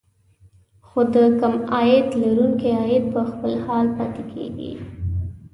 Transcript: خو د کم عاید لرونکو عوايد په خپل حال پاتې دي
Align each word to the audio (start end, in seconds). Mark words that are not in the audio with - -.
خو 0.87 0.99
د 1.13 1.15
کم 1.39 1.53
عاید 1.73 2.07
لرونکو 2.23 2.65
عوايد 2.79 3.03
په 3.13 3.21
خپل 3.31 3.51
حال 3.63 3.85
پاتې 3.97 4.21
دي 4.55 4.71